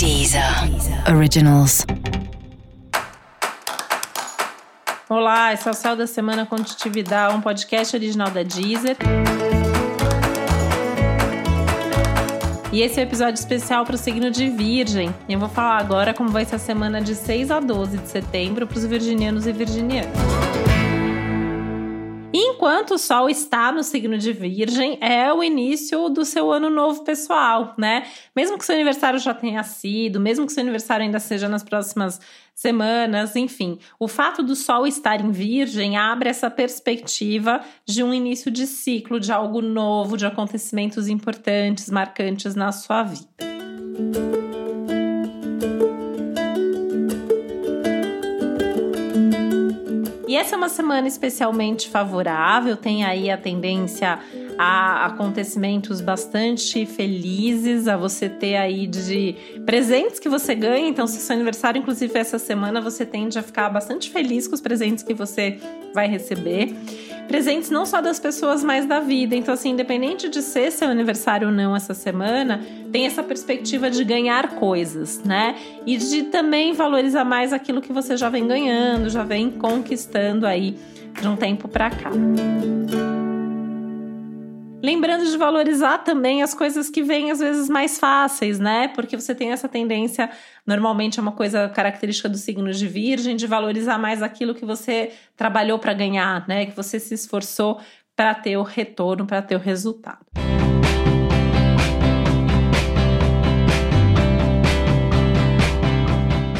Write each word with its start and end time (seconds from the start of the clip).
Deezer 0.00 0.42
Originals. 1.14 1.84
Olá, 5.10 5.52
esse 5.52 5.68
é 5.68 5.70
o 5.70 5.74
Céu 5.74 5.94
da 5.94 6.06
Semana 6.06 6.46
Contitividade, 6.46 7.36
um 7.36 7.40
podcast 7.42 7.94
original 7.94 8.30
da 8.30 8.42
Deezer. 8.42 8.96
E 12.72 12.80
esse 12.80 12.98
é 12.98 13.02
o 13.02 13.04
um 13.04 13.08
episódio 13.08 13.34
especial 13.34 13.84
para 13.84 13.94
o 13.94 13.98
signo 13.98 14.30
de 14.30 14.48
Virgem. 14.48 15.14
Eu 15.28 15.38
vou 15.38 15.50
falar 15.50 15.76
agora 15.76 16.14
como 16.14 16.30
vai 16.30 16.46
ser 16.46 16.56
a 16.56 16.58
semana 16.58 17.02
de 17.02 17.14
6 17.14 17.50
a 17.50 17.60
12 17.60 17.98
de 17.98 18.08
setembro 18.08 18.66
para 18.66 18.78
os 18.78 18.86
virginianos 18.86 19.46
e 19.46 19.52
virginianas. 19.52 20.69
Enquanto 22.32 22.92
o 22.92 22.98
Sol 22.98 23.28
está 23.28 23.72
no 23.72 23.82
signo 23.82 24.16
de 24.16 24.32
Virgem, 24.32 24.98
é 25.00 25.32
o 25.32 25.42
início 25.42 26.08
do 26.08 26.24
seu 26.24 26.52
ano 26.52 26.70
novo 26.70 27.02
pessoal, 27.02 27.74
né? 27.76 28.06
Mesmo 28.34 28.56
que 28.56 28.64
seu 28.64 28.76
aniversário 28.76 29.18
já 29.18 29.34
tenha 29.34 29.64
sido, 29.64 30.20
mesmo 30.20 30.46
que 30.46 30.52
seu 30.52 30.62
aniversário 30.62 31.04
ainda 31.04 31.18
seja 31.18 31.48
nas 31.48 31.64
próximas 31.64 32.20
semanas, 32.54 33.34
enfim, 33.34 33.78
o 33.98 34.06
fato 34.06 34.42
do 34.42 34.54
Sol 34.54 34.86
estar 34.86 35.20
em 35.20 35.32
Virgem 35.32 35.96
abre 35.96 36.28
essa 36.28 36.48
perspectiva 36.48 37.62
de 37.84 38.04
um 38.04 38.14
início 38.14 38.50
de 38.50 38.66
ciclo, 38.66 39.18
de 39.18 39.32
algo 39.32 39.60
novo, 39.60 40.16
de 40.16 40.26
acontecimentos 40.26 41.08
importantes, 41.08 41.90
marcantes 41.90 42.54
na 42.54 42.70
sua 42.70 43.02
vida. 43.02 44.39
E 50.30 50.36
essa 50.36 50.54
é 50.54 50.56
uma 50.56 50.68
semana 50.68 51.08
especialmente 51.08 51.88
favorável, 51.88 52.76
tem 52.76 53.04
aí 53.04 53.28
a 53.28 53.36
tendência 53.36 54.16
a 54.62 55.06
acontecimentos 55.06 56.02
bastante 56.02 56.84
felizes, 56.84 57.88
a 57.88 57.96
você 57.96 58.28
ter 58.28 58.56
aí 58.56 58.86
de 58.86 59.34
presentes 59.64 60.18
que 60.18 60.28
você 60.28 60.54
ganha. 60.54 60.86
Então, 60.86 61.06
se 61.06 61.18
seu 61.18 61.34
aniversário, 61.34 61.78
inclusive, 61.78 62.18
essa 62.18 62.38
semana, 62.38 62.78
você 62.78 63.06
tende 63.06 63.38
a 63.38 63.42
ficar 63.42 63.70
bastante 63.70 64.10
feliz 64.10 64.46
com 64.46 64.54
os 64.54 64.60
presentes 64.60 65.02
que 65.02 65.14
você 65.14 65.58
vai 65.94 66.06
receber 66.08 66.76
presentes 67.26 67.70
não 67.70 67.86
só 67.86 68.02
das 68.02 68.18
pessoas, 68.18 68.62
mas 68.64 68.86
da 68.86 68.98
vida. 68.98 69.36
Então, 69.36 69.54
assim, 69.54 69.70
independente 69.70 70.28
de 70.28 70.42
ser 70.42 70.72
seu 70.72 70.88
aniversário 70.88 71.46
ou 71.46 71.54
não 71.54 71.76
essa 71.76 71.94
semana, 71.94 72.60
tem 72.90 73.06
essa 73.06 73.22
perspectiva 73.22 73.88
de 73.88 74.02
ganhar 74.04 74.56
coisas, 74.56 75.22
né? 75.24 75.54
E 75.86 75.96
de 75.96 76.24
também 76.24 76.72
valorizar 76.72 77.24
mais 77.24 77.52
aquilo 77.52 77.80
que 77.80 77.92
você 77.92 78.16
já 78.16 78.28
vem 78.28 78.48
ganhando, 78.48 79.08
já 79.08 79.22
vem 79.22 79.48
conquistando 79.48 80.44
aí 80.44 80.76
de 81.20 81.28
um 81.28 81.36
tempo 81.36 81.68
para 81.68 81.88
cá. 81.90 82.10
Lembrando 84.82 85.26
de 85.26 85.36
valorizar 85.36 85.98
também 85.98 86.42
as 86.42 86.54
coisas 86.54 86.88
que 86.88 87.02
vêm 87.02 87.30
às 87.30 87.38
vezes 87.38 87.68
mais 87.68 87.98
fáceis, 87.98 88.58
né? 88.58 88.88
Porque 88.88 89.14
você 89.14 89.34
tem 89.34 89.52
essa 89.52 89.68
tendência, 89.68 90.30
normalmente 90.66 91.18
é 91.18 91.22
uma 91.22 91.32
coisa 91.32 91.68
característica 91.68 92.30
do 92.30 92.38
signo 92.38 92.72
de 92.72 92.88
Virgem, 92.88 93.36
de 93.36 93.46
valorizar 93.46 93.98
mais 93.98 94.22
aquilo 94.22 94.54
que 94.54 94.64
você 94.64 95.12
trabalhou 95.36 95.78
para 95.78 95.92
ganhar, 95.92 96.48
né? 96.48 96.64
Que 96.64 96.74
você 96.74 96.98
se 96.98 97.12
esforçou 97.12 97.78
para 98.16 98.34
ter 98.34 98.56
o 98.56 98.62
retorno, 98.62 99.26
para 99.26 99.42
ter 99.42 99.54
o 99.54 99.58
resultado. 99.58 100.24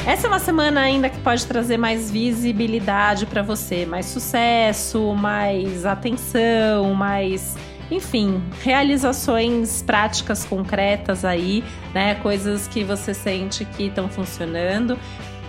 Essa 0.07 0.27
é 0.27 0.29
uma 0.29 0.41
semana 0.41 0.83
ainda 0.83 1.09
que 1.09 1.19
pode 1.21 1.47
trazer 1.47 1.79
mais 1.79 2.11
visibilidade 2.11 3.25
para 3.25 3.43
você, 3.43 3.87
mais 3.87 4.05
sucesso, 4.07 5.15
mais 5.15 5.87
atenção, 5.87 6.93
mais 6.93 7.57
enfim, 7.91 8.43
realizações 8.63 9.83
práticas 9.83 10.45
concretas 10.45 11.25
aí, 11.25 11.65
né? 11.93 12.15
Coisas 12.17 12.69
que 12.69 12.85
você 12.85 13.13
sente 13.13 13.65
que 13.65 13.85
estão 13.85 14.09
funcionando. 14.09 14.99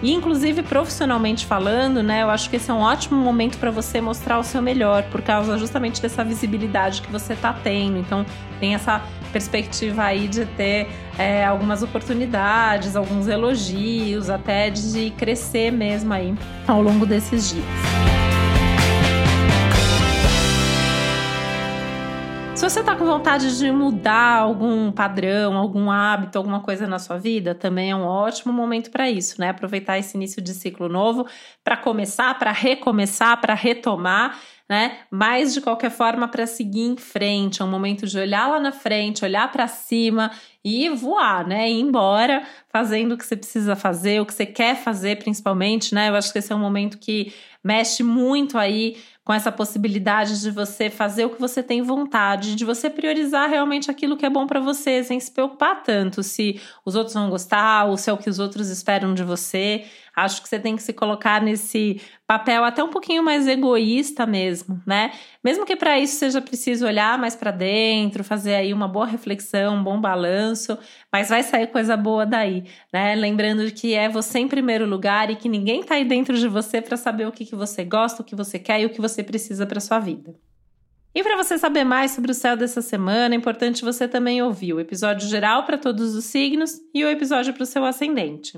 E 0.02 0.11
inclusive 0.11 0.64
profissionalmente 0.64 1.45
falando, 1.45 2.02
né, 2.02 2.23
eu 2.23 2.30
acho 2.31 2.50
que 2.50 2.56
esse 2.56 2.72
é 2.72 2.73
um 2.73 2.80
ótimo 2.80 3.22
momento 3.22 3.59
para 3.59 3.69
você 3.69 4.02
mostrar 4.02 4.39
o 4.39 4.44
seu 4.44 4.59
melhor, 4.62 5.03
por 5.03 5.22
causa 5.22 5.57
justamente 5.59 6.01
dessa 6.01 6.24
visibilidade 6.24 7.03
que 7.03 7.12
você 7.12 7.34
está 7.34 7.53
tendo. 7.53 8.00
Então, 8.00 8.25
tem 8.59 8.74
essa 8.74 9.01
perspectiva 9.31 10.03
aí 10.03 10.28
de 10.28 10.46
ter 10.46 10.90
é, 11.19 11.46
algumas 11.46 11.84
oportunidades, 11.84 12.96
alguns 12.96 13.28
elogios, 13.28 14.30
até 14.30 14.72
de 14.72 15.12
crescer 15.12 15.72
mesmo 15.72 16.12
aí 16.13 16.34
ao 16.68 16.81
longo 16.81 17.06
desses 17.06 17.51
dias. 17.51 18.00
Se 22.61 22.69
você 22.69 22.81
está 22.81 22.95
com 22.95 23.05
vontade 23.07 23.57
de 23.57 23.72
mudar 23.72 24.35
algum 24.35 24.91
padrão, 24.91 25.57
algum 25.57 25.89
hábito, 25.89 26.38
alguma 26.38 26.59
coisa 26.59 26.85
na 26.85 26.99
sua 26.99 27.17
vida, 27.17 27.55
também 27.55 27.89
é 27.89 27.95
um 27.95 28.05
ótimo 28.05 28.53
momento 28.53 28.91
para 28.91 29.09
isso, 29.09 29.41
né? 29.41 29.49
Aproveitar 29.49 29.97
esse 29.97 30.16
início 30.16 30.39
de 30.39 30.53
ciclo 30.53 30.88
novo 30.88 31.25
para 31.63 31.75
começar, 31.75 32.38
para 32.38 32.51
recomeçar, 32.51 33.41
para 33.41 33.55
retomar. 33.55 34.39
Né? 34.71 34.99
Mas 35.11 35.53
de 35.53 35.59
qualquer 35.59 35.91
forma 35.91 36.29
para 36.29 36.47
seguir 36.47 36.83
em 36.83 36.95
frente, 36.95 37.61
é 37.61 37.65
um 37.65 37.69
momento 37.69 38.07
de 38.07 38.17
olhar 38.17 38.47
lá 38.47 38.57
na 38.57 38.71
frente, 38.71 39.25
olhar 39.25 39.51
para 39.51 39.67
cima 39.67 40.31
e 40.63 40.87
voar, 40.87 41.45
né? 41.45 41.69
Ir 41.69 41.81
embora 41.81 42.41
fazendo 42.69 43.11
o 43.11 43.17
que 43.17 43.25
você 43.25 43.35
precisa 43.35 43.75
fazer, 43.75 44.21
o 44.21 44.25
que 44.25 44.33
você 44.33 44.45
quer 44.45 44.77
fazer, 44.77 45.17
principalmente, 45.17 45.93
né? 45.93 46.07
Eu 46.07 46.15
acho 46.15 46.31
que 46.31 46.39
esse 46.39 46.53
é 46.53 46.55
um 46.55 46.59
momento 46.59 46.97
que 46.99 47.33
mexe 47.61 48.01
muito 48.01 48.57
aí 48.57 48.95
com 49.25 49.33
essa 49.33 49.51
possibilidade 49.51 50.41
de 50.41 50.49
você 50.49 50.89
fazer 50.89 51.25
o 51.25 51.29
que 51.29 51.39
você 51.39 51.61
tem 51.61 51.81
vontade, 51.81 52.55
de 52.55 52.63
você 52.63 52.89
priorizar 52.89 53.49
realmente 53.49 53.91
aquilo 53.91 54.15
que 54.15 54.25
é 54.25 54.29
bom 54.29 54.47
para 54.47 54.59
você, 54.59 55.03
sem 55.03 55.19
se 55.19 55.31
preocupar 55.31 55.83
tanto 55.83 56.23
se 56.23 56.59
os 56.85 56.95
outros 56.95 57.13
vão 57.13 57.29
gostar 57.29 57.85
ou 57.85 57.97
se 57.97 58.09
é 58.09 58.13
o 58.13 58.17
que 58.17 58.29
os 58.29 58.39
outros 58.39 58.69
esperam 58.69 59.13
de 59.13 59.23
você. 59.23 59.85
Acho 60.16 60.41
que 60.41 60.49
você 60.49 60.59
tem 60.59 60.75
que 60.75 60.83
se 60.83 60.91
colocar 60.91 61.41
nesse 61.41 62.01
papel 62.27 62.63
até 62.63 62.83
um 62.83 62.89
pouquinho 62.89 63.23
mais 63.23 63.47
egoísta 63.47 64.25
mesmo, 64.25 64.81
né? 64.85 65.11
Mesmo 65.44 65.66
que 65.66 65.75
para 65.75 65.97
isso 65.99 66.17
seja 66.17 66.41
preciso 66.41 66.85
olhar 66.85 67.17
mais 67.17 67.35
para 67.35 67.51
dentro, 67.51 68.23
fazer 68.23 68.55
aí 68.55 68.73
uma 68.73 68.88
boa 68.88 69.05
reflexão, 69.05 69.75
um 69.75 69.83
bom 69.83 70.00
balanço, 70.00 70.77
mas 71.11 71.29
vai 71.29 71.44
sair 71.44 71.67
coisa 71.67 71.95
boa 71.95 72.25
daí, 72.25 72.66
né? 72.91 73.16
Lembrando 73.16 73.71
que 73.71 73.94
é 73.94 74.09
você 74.09 74.39
em 74.39 74.47
primeiro 74.47 74.85
lugar 74.85 75.29
e 75.29 75.35
que 75.35 75.47
ninguém 75.47 75.83
tá 75.83 75.95
aí 75.95 76.05
dentro 76.05 76.38
de 76.38 76.47
você 76.47 76.81
para 76.81 76.97
saber 76.97 77.27
o 77.27 77.31
que, 77.31 77.45
que 77.45 77.55
você 77.55 77.83
gosta, 77.85 78.21
o 78.21 78.25
que 78.25 78.35
você 78.35 78.59
quer 78.59 78.81
e 78.81 78.85
o 78.85 78.89
que 78.89 79.01
você 79.01 79.23
precisa 79.23 79.66
para 79.66 79.79
sua 79.79 80.00
vida. 80.00 80.35
E 81.13 81.21
para 81.23 81.35
você 81.35 81.57
saber 81.57 81.83
mais 81.83 82.11
sobre 82.11 82.31
o 82.31 82.33
céu 82.33 82.55
dessa 82.55 82.81
semana, 82.81 83.35
é 83.35 83.38
importante 83.38 83.83
você 83.83 84.07
também 84.07 84.41
ouvir 84.41 84.73
o 84.73 84.79
episódio 84.79 85.27
geral 85.27 85.66
para 85.66 85.77
todos 85.77 86.16
os 86.16 86.23
signos 86.25 86.79
e 86.94 87.03
o 87.03 87.09
episódio 87.09 87.53
para 87.53 87.63
o 87.63 87.66
seu 87.66 87.83
ascendente. 87.83 88.57